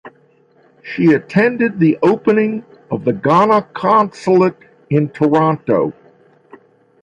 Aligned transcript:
She 0.81 1.13
attended 1.13 1.77
the 1.79 1.99
opening 2.01 2.65
of 2.89 3.05
the 3.05 3.13
Ghana 3.13 3.67
Consulate 3.75 4.57
in 4.89 5.09
Toronto. 5.09 5.93